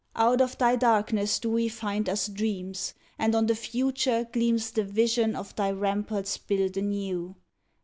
[0.15, 4.83] Out of thy darkness do we find us dreams, And on the future gleams The
[4.83, 7.35] vision of thy ramparts built anew.